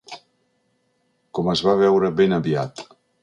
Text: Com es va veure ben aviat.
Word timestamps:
Com 1.39 1.51
es 1.55 1.63
va 1.67 1.77
veure 1.81 2.11
ben 2.21 2.33
aviat. 2.41 2.85